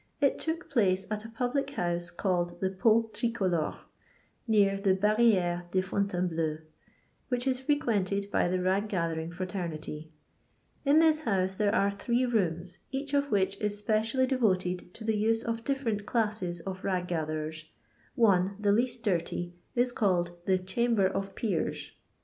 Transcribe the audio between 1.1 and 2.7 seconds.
at a public house called